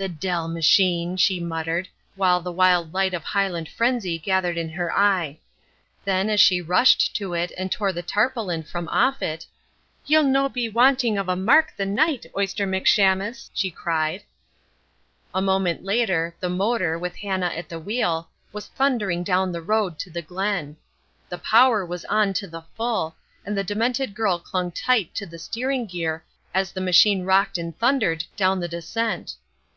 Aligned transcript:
"The 0.00 0.08
deil 0.08 0.48
machine!" 0.48 1.18
she 1.18 1.40
muttered, 1.40 1.86
while 2.16 2.40
the 2.40 2.50
wild 2.50 2.94
light 2.94 3.12
of 3.12 3.22
Highland 3.22 3.68
frenzy 3.68 4.18
gathered 4.18 4.56
in 4.56 4.70
her 4.70 4.90
eye; 4.98 5.40
then, 6.06 6.30
as 6.30 6.40
she 6.40 6.62
rushed 6.62 7.14
to 7.16 7.34
it 7.34 7.52
and 7.58 7.70
tore 7.70 7.92
the 7.92 8.00
tarpaulin 8.00 8.62
from 8.62 8.88
off 8.88 9.20
it, 9.20 9.44
"Ye'll 10.06 10.22
no 10.22 10.48
be 10.48 10.70
wanting 10.70 11.18
of 11.18 11.28
a 11.28 11.36
mark 11.36 11.74
the 11.76 11.84
night, 11.84 12.24
Oyster 12.34 12.66
McShamus," 12.66 13.50
she 13.52 13.70
cried. 13.70 14.22
A 15.34 15.42
moment 15.42 15.84
later, 15.84 16.34
the 16.40 16.48
motor, 16.48 16.98
with 16.98 17.16
Hannah 17.16 17.52
at 17.54 17.68
the 17.68 17.78
wheel, 17.78 18.30
was 18.54 18.68
thundering 18.68 19.22
down 19.22 19.52
the 19.52 19.60
road 19.60 19.98
to 19.98 20.08
the 20.08 20.22
Glen. 20.22 20.78
The 21.28 21.36
power 21.36 21.84
was 21.84 22.06
on 22.06 22.32
to 22.40 22.46
the 22.48 22.62
full, 22.74 23.16
and 23.44 23.54
the 23.54 23.64
demented 23.64 24.14
girl 24.14 24.38
clung 24.38 24.70
tight 24.72 25.14
to 25.16 25.26
the 25.26 25.38
steering 25.38 25.84
gear 25.84 26.24
as 26.54 26.72
the 26.72 26.80
machine 26.80 27.26
rocked 27.26 27.58
and 27.58 27.78
thundered 27.78 28.24
down 28.34 28.60
the 28.60 28.66
descent. 28.68 29.34